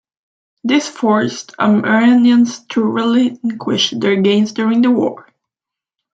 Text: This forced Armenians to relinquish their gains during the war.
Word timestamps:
This 0.63 0.89
forced 0.89 1.53
Armenians 1.59 2.65
to 2.69 2.81
relinquish 2.81 3.91
their 3.91 4.15
gains 4.15 4.51
during 4.51 4.81
the 4.81 4.89
war. 4.89 5.29